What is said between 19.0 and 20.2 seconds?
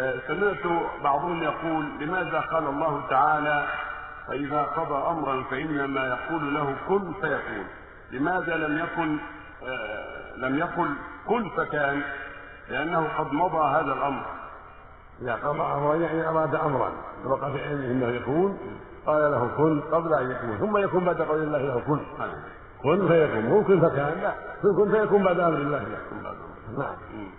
قال له كن قبل